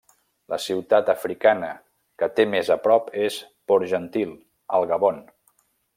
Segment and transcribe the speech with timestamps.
[0.53, 1.69] La ciutat africana
[2.21, 3.37] que té més a prop és
[3.73, 4.33] Port-Gentil,
[4.79, 5.25] al Gabon.